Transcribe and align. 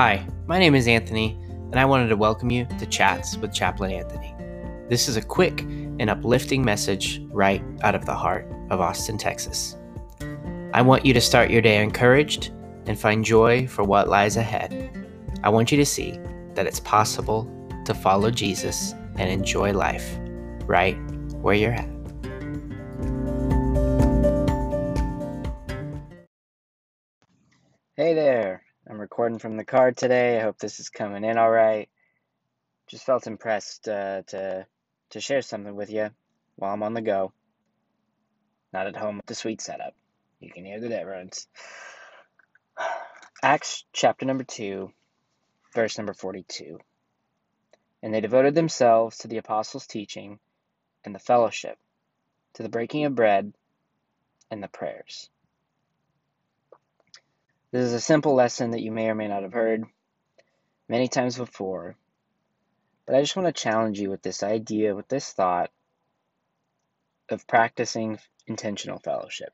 Hi, 0.00 0.24
my 0.46 0.60
name 0.60 0.76
is 0.76 0.86
Anthony, 0.86 1.36
and 1.50 1.74
I 1.74 1.84
wanted 1.84 2.06
to 2.10 2.16
welcome 2.16 2.52
you 2.52 2.66
to 2.78 2.86
Chats 2.86 3.36
with 3.36 3.52
Chaplain 3.52 3.90
Anthony. 3.90 4.32
This 4.88 5.08
is 5.08 5.16
a 5.16 5.20
quick 5.20 5.62
and 5.62 6.08
uplifting 6.08 6.64
message 6.64 7.20
right 7.32 7.64
out 7.82 7.96
of 7.96 8.06
the 8.06 8.14
heart 8.14 8.46
of 8.70 8.80
Austin, 8.80 9.18
Texas. 9.18 9.76
I 10.72 10.82
want 10.82 11.04
you 11.04 11.12
to 11.14 11.20
start 11.20 11.50
your 11.50 11.62
day 11.62 11.82
encouraged 11.82 12.52
and 12.86 12.96
find 12.96 13.24
joy 13.24 13.66
for 13.66 13.82
what 13.82 14.06
lies 14.06 14.36
ahead. 14.36 14.88
I 15.42 15.48
want 15.48 15.72
you 15.72 15.78
to 15.78 15.84
see 15.84 16.20
that 16.54 16.68
it's 16.68 16.78
possible 16.78 17.50
to 17.84 17.92
follow 17.92 18.30
Jesus 18.30 18.92
and 19.16 19.28
enjoy 19.28 19.72
life 19.72 20.16
right 20.66 20.94
where 21.42 21.56
you're 21.56 21.72
at. 21.72 21.90
Hey 27.96 28.14
there. 28.14 28.62
I'm 28.90 28.98
recording 28.98 29.38
from 29.38 29.58
the 29.58 29.66
car 29.66 29.92
today. 29.92 30.38
I 30.38 30.42
hope 30.44 30.56
this 30.56 30.80
is 30.80 30.88
coming 30.88 31.22
in 31.22 31.36
all 31.36 31.50
right. 31.50 31.90
Just 32.86 33.04
felt 33.04 33.26
impressed 33.26 33.86
uh, 33.86 34.22
to 34.28 34.66
to 35.10 35.20
share 35.20 35.42
something 35.42 35.76
with 35.76 35.90
you 35.90 36.08
while 36.56 36.72
I'm 36.72 36.82
on 36.82 36.94
the 36.94 37.02
go. 37.02 37.34
Not 38.72 38.86
at 38.86 38.96
home 38.96 39.18
with 39.18 39.26
the 39.26 39.34
sweet 39.34 39.60
setup. 39.60 39.94
You 40.40 40.50
can 40.50 40.64
hear 40.64 40.80
the 40.80 40.88
dead 40.88 41.06
runs. 41.06 41.48
Acts 43.42 43.84
chapter 43.92 44.24
number 44.24 44.44
2, 44.44 44.90
verse 45.74 45.98
number 45.98 46.14
42. 46.14 46.78
And 48.02 48.14
they 48.14 48.22
devoted 48.22 48.54
themselves 48.54 49.18
to 49.18 49.28
the 49.28 49.36
apostles' 49.36 49.86
teaching 49.86 50.38
and 51.04 51.14
the 51.14 51.18
fellowship, 51.18 51.76
to 52.54 52.62
the 52.62 52.70
breaking 52.70 53.04
of 53.04 53.14
bread 53.14 53.52
and 54.50 54.62
the 54.62 54.68
prayers. 54.68 55.28
This 57.70 57.84
is 57.84 57.92
a 57.92 58.00
simple 58.00 58.34
lesson 58.34 58.70
that 58.70 58.80
you 58.80 58.90
may 58.90 59.10
or 59.10 59.14
may 59.14 59.28
not 59.28 59.42
have 59.42 59.52
heard 59.52 59.84
many 60.88 61.06
times 61.06 61.36
before, 61.36 61.96
but 63.04 63.14
I 63.14 63.20
just 63.20 63.36
want 63.36 63.46
to 63.46 63.62
challenge 63.62 64.00
you 64.00 64.08
with 64.08 64.22
this 64.22 64.42
idea, 64.42 64.94
with 64.94 65.08
this 65.08 65.32
thought 65.32 65.70
of 67.28 67.46
practicing 67.46 68.18
intentional 68.46 68.98
fellowship. 68.98 69.52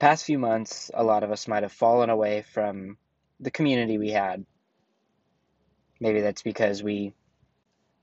Past 0.00 0.24
few 0.24 0.40
months, 0.40 0.90
a 0.92 1.04
lot 1.04 1.22
of 1.22 1.30
us 1.30 1.46
might 1.46 1.62
have 1.62 1.70
fallen 1.72 2.10
away 2.10 2.42
from 2.42 2.96
the 3.38 3.52
community 3.52 3.98
we 3.98 4.10
had. 4.10 4.44
Maybe 6.00 6.20
that's 6.20 6.42
because 6.42 6.82
we 6.82 7.14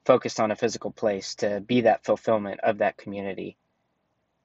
focused 0.06 0.40
on 0.40 0.52
a 0.52 0.56
physical 0.56 0.92
place 0.92 1.36
to 1.36 1.60
be 1.60 1.82
that 1.82 2.06
fulfillment 2.06 2.62
of 2.62 2.78
that 2.78 2.96
community, 2.96 3.58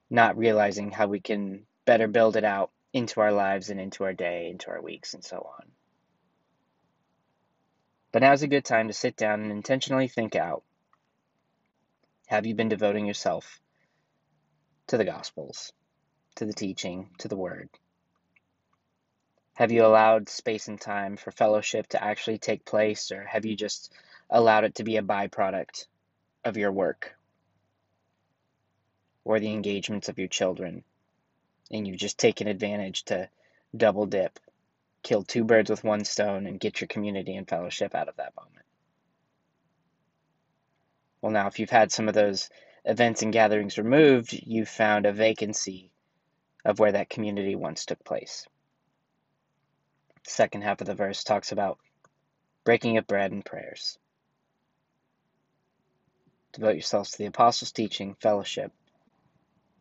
not 0.09 0.37
realizing 0.37 0.91
how 0.91 1.07
we 1.07 1.21
can 1.21 1.65
better 1.85 2.07
build 2.07 2.35
it 2.35 2.43
out 2.43 2.71
into 2.93 3.21
our 3.21 3.31
lives 3.31 3.69
and 3.69 3.79
into 3.79 4.03
our 4.03 4.13
day, 4.13 4.49
into 4.49 4.69
our 4.69 4.81
weeks, 4.81 5.13
and 5.13 5.23
so 5.23 5.37
on. 5.37 5.67
But 8.11 8.21
now's 8.21 8.43
a 8.43 8.47
good 8.47 8.65
time 8.65 8.87
to 8.87 8.93
sit 8.93 9.15
down 9.15 9.41
and 9.41 9.51
intentionally 9.51 10.07
think 10.07 10.35
out 10.35 10.63
have 12.27 12.45
you 12.45 12.55
been 12.55 12.69
devoting 12.69 13.05
yourself 13.05 13.59
to 14.87 14.97
the 14.97 15.05
Gospels, 15.05 15.73
to 16.35 16.45
the 16.45 16.53
teaching, 16.53 17.09
to 17.19 17.27
the 17.27 17.35
Word? 17.35 17.69
Have 19.53 19.71
you 19.71 19.85
allowed 19.85 20.27
space 20.27 20.67
and 20.67 20.81
time 20.81 21.17
for 21.17 21.31
fellowship 21.31 21.87
to 21.87 22.03
actually 22.03 22.39
take 22.39 22.65
place, 22.65 23.11
or 23.11 23.23
have 23.23 23.45
you 23.45 23.55
just 23.55 23.93
allowed 24.29 24.63
it 24.63 24.75
to 24.75 24.83
be 24.83 24.97
a 24.97 25.03
byproduct 25.03 25.85
of 26.43 26.57
your 26.57 26.71
work 26.71 27.15
or 29.23 29.39
the 29.39 29.51
engagements 29.51 30.09
of 30.09 30.17
your 30.17 30.27
children 30.27 30.83
and 31.71 31.87
you've 31.87 31.97
just 31.97 32.17
taken 32.17 32.47
advantage 32.47 33.03
to 33.05 33.29
double 33.75 34.05
dip, 34.05 34.39
kill 35.03 35.23
two 35.23 35.43
birds 35.43 35.69
with 35.69 35.83
one 35.83 36.05
stone, 36.05 36.45
and 36.45 36.59
get 36.59 36.81
your 36.81 36.87
community 36.87 37.35
and 37.35 37.47
fellowship 37.47 37.95
out 37.95 38.07
of 38.07 38.15
that 38.17 38.35
moment. 38.35 38.65
Well, 41.21 41.31
now, 41.31 41.47
if 41.47 41.59
you've 41.59 41.69
had 41.69 41.91
some 41.91 42.07
of 42.07 42.13
those 42.13 42.49
events 42.83 43.23
and 43.23 43.33
gatherings 43.33 43.77
removed, 43.77 44.31
you've 44.33 44.69
found 44.69 45.05
a 45.05 45.11
vacancy 45.11 45.91
of 46.63 46.79
where 46.79 46.91
that 46.91 47.09
community 47.09 47.55
once 47.55 47.85
took 47.85 48.03
place. 48.03 48.45
Second 50.23 50.63
half 50.63 50.81
of 50.81 50.87
the 50.87 50.95
verse 50.95 51.23
talks 51.23 51.51
about 51.51 51.79
breaking 52.63 52.97
of 52.97 53.07
bread 53.07 53.31
and 53.31 53.45
prayers. 53.45 53.97
Devote 56.53 56.71
yourselves 56.75 57.11
to 57.11 57.17
the 57.17 57.25
apostles' 57.25 57.71
teaching, 57.71 58.15
fellowship, 58.15 58.71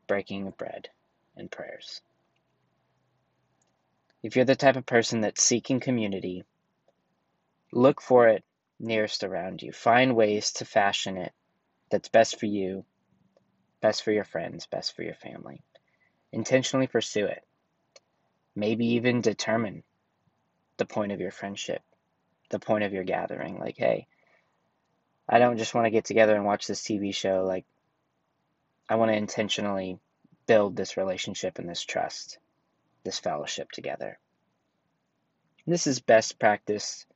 breaking 0.06 0.46
of 0.46 0.56
bread 0.56 0.88
prayers. 1.84 2.00
If 4.22 4.36
you're 4.36 4.44
the 4.44 4.56
type 4.56 4.76
of 4.76 4.86
person 4.86 5.20
that's 5.20 5.42
seeking 5.42 5.80
community, 5.80 6.44
look 7.72 8.00
for 8.00 8.28
it 8.28 8.44
nearest 8.80 9.24
around 9.24 9.62
you. 9.62 9.72
Find 9.72 10.16
ways 10.16 10.52
to 10.54 10.64
fashion 10.64 11.16
it 11.18 11.32
that's 11.90 12.08
best 12.08 12.40
for 12.40 12.46
you, 12.46 12.84
best 13.80 14.02
for 14.02 14.12
your 14.12 14.24
friends, 14.24 14.66
best 14.66 14.96
for 14.96 15.02
your 15.02 15.14
family. 15.14 15.62
Intentionally 16.32 16.86
pursue 16.86 17.26
it. 17.26 17.44
Maybe 18.56 18.86
even 18.94 19.20
determine 19.20 19.82
the 20.76 20.86
point 20.86 21.12
of 21.12 21.20
your 21.20 21.30
friendship, 21.30 21.82
the 22.50 22.58
point 22.58 22.84
of 22.84 22.92
your 22.92 23.04
gathering. 23.04 23.58
Like, 23.58 23.76
hey, 23.76 24.06
I 25.28 25.38
don't 25.38 25.58
just 25.58 25.74
want 25.74 25.86
to 25.86 25.90
get 25.90 26.04
together 26.04 26.34
and 26.34 26.44
watch 26.44 26.66
this 26.66 26.82
TV 26.82 27.14
show. 27.14 27.44
Like, 27.46 27.66
I 28.88 28.96
want 28.96 29.10
to 29.10 29.16
intentionally 29.16 29.98
build 30.46 30.76
this 30.76 30.96
relationship 30.96 31.58
and 31.58 31.68
this 31.68 31.82
trust, 31.82 32.38
this 33.04 33.18
fellowship 33.18 33.70
together. 33.70 34.18
This 35.66 35.86
is 35.86 36.00
best 36.00 36.38
practice 36.38 37.06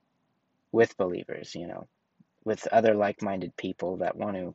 with 0.73 0.97
believers, 0.97 1.55
you 1.55 1.67
know, 1.67 1.87
with 2.45 2.67
other 2.69 2.95
like 2.95 3.23
minded 3.23 3.57
people 3.57 3.99
that 3.99 4.17
want 4.17 4.37
to 4.37 4.55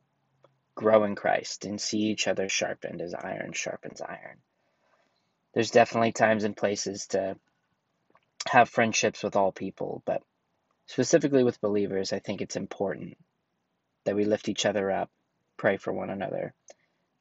grow 0.76 1.04
in 1.04 1.16
Christ 1.16 1.66
and 1.66 1.80
see 1.80 2.00
each 2.00 2.28
other 2.28 2.50
sharpened 2.50 3.02
as 3.02 3.14
iron 3.14 3.54
sharpens 3.54 4.02
iron. 4.02 4.38
There's 5.54 5.70
definitely 5.70 6.12
times 6.12 6.44
and 6.44 6.58
places 6.58 7.08
to 7.08 7.38
have 8.48 8.70
friendships 8.70 9.24
with 9.24 9.36
all 9.36 9.52
people, 9.52 10.02
but 10.06 10.24
specifically 10.88 11.44
with 11.44 11.62
believers, 11.62 12.12
I 12.12 12.20
think 12.20 12.42
it's 12.42 12.56
important 12.56 13.18
that 14.06 14.16
we 14.16 14.26
lift 14.26 14.50
each 14.50 14.66
other 14.66 14.90
up, 14.90 15.12
pray 15.58 15.78
for 15.78 15.94
one 15.94 16.10
another, 16.10 16.54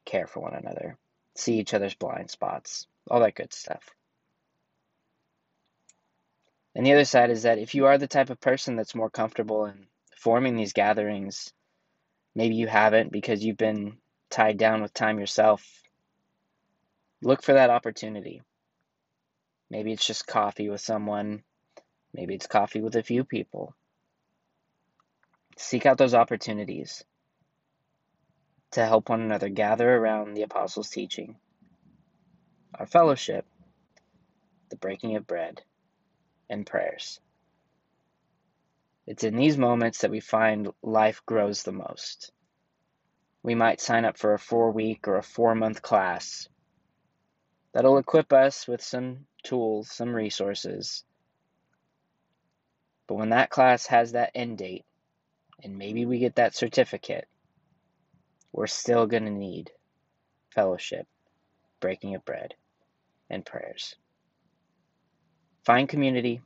care 0.05 0.25
for 0.25 0.39
one 0.39 0.55
another 0.55 0.97
see 1.35 1.59
each 1.59 1.73
other's 1.73 1.95
blind 1.95 2.29
spots, 2.29 2.87
all 3.09 3.19
that 3.21 3.35
good 3.35 3.53
stuff. 3.53 3.93
And 6.75 6.85
the 6.85 6.93
other 6.93 7.05
side 7.05 7.29
is 7.29 7.43
that 7.43 7.59
if 7.59 7.75
you 7.75 7.85
are 7.85 7.97
the 7.97 8.07
type 8.07 8.29
of 8.29 8.39
person 8.39 8.75
that's 8.75 8.95
more 8.95 9.09
comfortable 9.09 9.65
in 9.65 9.87
forming 10.15 10.55
these 10.55 10.73
gatherings, 10.73 11.53
maybe 12.35 12.55
you 12.55 12.67
haven't 12.67 13.11
because 13.11 13.43
you've 13.43 13.57
been 13.57 13.97
tied 14.29 14.57
down 14.57 14.81
with 14.81 14.93
time 14.93 15.19
yourself, 15.19 15.63
look 17.21 17.43
for 17.43 17.53
that 17.53 17.69
opportunity. 17.69 18.41
Maybe 19.69 19.91
it's 19.91 20.05
just 20.05 20.27
coffee 20.27 20.69
with 20.69 20.81
someone, 20.81 21.43
maybe 22.13 22.33
it's 22.35 22.47
coffee 22.47 22.81
with 22.81 22.95
a 22.95 23.03
few 23.03 23.23
people. 23.23 23.75
Seek 25.57 25.85
out 25.85 25.99
those 25.99 26.15
opportunities 26.15 27.03
to 28.73 28.85
help 28.85 29.09
one 29.09 29.21
another 29.21 29.49
gather 29.49 29.95
around 29.95 30.33
the 30.33 30.41
apostles' 30.41 30.89
teaching, 30.89 31.35
our 32.73 32.87
fellowship, 32.87 33.45
the 34.69 34.75
breaking 34.75 35.15
of 35.15 35.27
bread, 35.27 35.61
and 36.49 36.65
prayers. 36.65 37.19
It's 39.05 39.23
in 39.23 39.35
these 39.35 39.57
moments 39.57 39.99
that 39.99 40.11
we 40.11 40.19
find 40.19 40.69
life 40.81 41.21
grows 41.25 41.63
the 41.63 41.71
most. 41.71 42.31
We 43.43 43.53
might 43.53 43.81
sign 43.81 44.05
up 44.05 44.17
for 44.17 44.33
a 44.33 44.39
four 44.39 44.71
week 44.71 45.07
or 45.07 45.17
a 45.17 45.23
four 45.23 45.53
month 45.53 45.81
class 45.81 46.47
that'll 47.73 47.97
equip 47.97 48.33
us 48.33 48.67
with 48.67 48.81
some 48.81 49.27
tools, 49.43 49.91
some 49.91 50.15
resources. 50.15 51.03
But 53.07 53.15
when 53.15 53.29
that 53.29 53.49
class 53.49 53.85
has 53.87 54.13
that 54.13 54.31
end 54.33 54.57
date, 54.57 54.85
and 55.61 55.77
maybe 55.77 56.05
we 56.05 56.19
get 56.19 56.35
that 56.35 56.55
certificate, 56.55 57.27
we're 58.53 58.67
still 58.67 59.07
going 59.07 59.25
to 59.25 59.31
need 59.31 59.71
fellowship, 60.51 61.07
breaking 61.81 62.15
of 62.15 62.23
bread, 62.23 62.53
and 63.29 63.45
prayers. 63.45 63.95
Find 65.65 65.89
community 65.89 66.41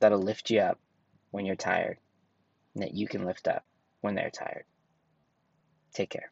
that'll 0.00 0.18
lift 0.18 0.50
you 0.50 0.60
up 0.60 0.78
when 1.30 1.46
you're 1.46 1.56
tired, 1.56 1.98
and 2.74 2.82
that 2.82 2.94
you 2.94 3.06
can 3.06 3.24
lift 3.24 3.46
up 3.46 3.64
when 4.00 4.14
they're 4.14 4.30
tired. 4.30 4.64
Take 5.94 6.10
care. 6.10 6.30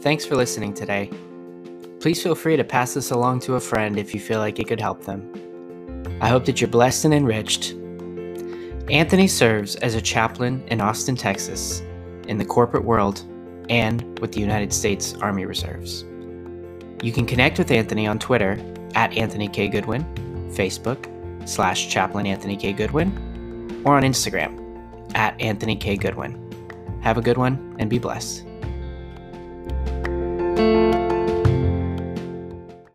Thanks 0.00 0.24
for 0.24 0.34
listening 0.34 0.74
today. 0.74 1.10
Please 2.00 2.22
feel 2.22 2.34
free 2.34 2.56
to 2.56 2.64
pass 2.64 2.94
this 2.94 3.10
along 3.10 3.40
to 3.40 3.54
a 3.54 3.60
friend 3.60 3.98
if 3.98 4.14
you 4.14 4.20
feel 4.20 4.38
like 4.38 4.58
it 4.58 4.66
could 4.66 4.80
help 4.80 5.04
them. 5.04 5.30
I 6.22 6.28
hope 6.28 6.46
that 6.46 6.60
you're 6.60 6.68
blessed 6.68 7.04
and 7.04 7.14
enriched 7.14 7.74
Anthony 8.90 9.28
serves 9.28 9.76
as 9.76 9.94
a 9.94 10.00
chaplain 10.00 10.64
in 10.66 10.80
Austin, 10.80 11.14
Texas, 11.14 11.80
in 12.26 12.38
the 12.38 12.44
corporate 12.44 12.84
world, 12.84 13.22
and 13.68 14.18
with 14.18 14.32
the 14.32 14.40
United 14.40 14.72
States 14.72 15.14
Army 15.22 15.46
Reserves. 15.46 16.04
You 17.00 17.12
can 17.12 17.24
connect 17.24 17.56
with 17.56 17.70
Anthony 17.70 18.08
on 18.08 18.18
Twitter 18.18 18.58
at 18.96 19.16
Anthony 19.16 19.46
K. 19.46 19.68
Goodwin, 19.68 20.02
Facebook 20.50 21.06
slash 21.48 21.88
Chaplain 21.88 22.26
Anthony 22.26 22.56
K. 22.56 22.72
Goodwin, 22.72 23.82
or 23.84 23.94
on 23.94 24.02
Instagram 24.02 24.58
at 25.14 25.40
Anthony 25.40 25.76
K. 25.76 25.96
Goodwin. 25.96 26.36
Have 27.00 27.16
a 27.16 27.22
good 27.22 27.38
one 27.38 27.76
and 27.78 27.88
be 27.88 28.00
blessed. 28.00 28.44